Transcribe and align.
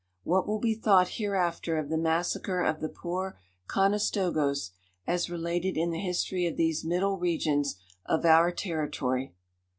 What 0.23 0.47
will 0.47 0.57
be 0.57 0.73
thought 0.73 1.19
hereafter 1.19 1.77
of 1.77 1.89
the 1.89 1.95
massacre 1.99 2.59
of 2.63 2.79
the 2.79 2.89
poor 2.89 3.37
Conestogoes, 3.67 4.71
as 5.05 5.29
related 5.29 5.77
in 5.77 5.91
the 5.91 5.99
history 5.99 6.47
of 6.47 6.57
these 6.57 6.83
middle 6.83 7.19
regions 7.19 7.75
of 8.07 8.25
our 8.25 8.51
territory! 8.51 9.35